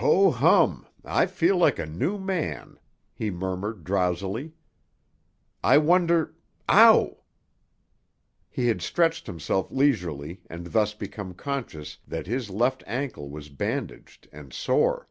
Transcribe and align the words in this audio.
"Ho, 0.00 0.30
hum! 0.30 0.86
I 1.04 1.26
feel 1.26 1.58
like 1.58 1.78
a 1.78 1.84
new 1.84 2.16
man," 2.16 2.78
he 3.12 3.30
murmured 3.30 3.84
drowsily. 3.84 4.54
"I 5.62 5.76
wonder—ow!" 5.76 7.18
He 8.48 8.68
had 8.68 8.80
stretched 8.80 9.26
himself 9.26 9.70
leisurely 9.70 10.40
and 10.48 10.68
thus 10.68 10.94
became 10.94 11.34
conscious 11.34 11.98
that 12.08 12.26
his 12.26 12.48
left 12.48 12.84
ankle 12.86 13.28
was 13.28 13.50
bandaged 13.50 14.28
and 14.32 14.50
sore. 14.50 15.08